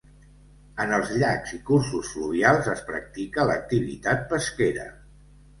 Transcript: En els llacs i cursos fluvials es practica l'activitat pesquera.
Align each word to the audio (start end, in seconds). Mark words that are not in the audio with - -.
En 0.85 0.93
els 0.97 1.11
llacs 1.23 1.53
i 1.57 1.59
cursos 1.67 2.09
fluvials 2.13 2.71
es 2.73 2.81
practica 2.89 3.47
l'activitat 3.51 4.29
pesquera. 4.33 4.89